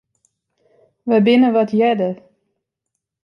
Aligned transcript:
Wy 1.07 1.19
binne 1.25 1.49
wat 1.55 1.71
earder. 1.79 2.15